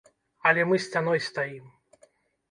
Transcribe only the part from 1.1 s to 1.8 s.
стаім.